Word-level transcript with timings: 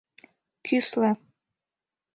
—Кӱсле 0.65 1.11